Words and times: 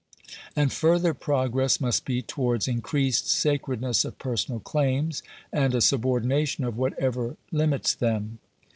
And 0.55 0.73
further 0.73 1.13
progress 1.13 1.79
must 1.79 2.05
be 2.05 2.23
towards 2.23 2.67
increased 2.67 3.25
saoredness 3.25 4.03
of 4.03 4.17
personal 4.17 4.59
claims, 4.59 5.21
and 5.53 5.75
a 5.75 5.79
subordination 5.81 6.63
of 6.63 6.75
whatever 6.75 7.37
limits 7.51 7.93
them. 7.93 8.39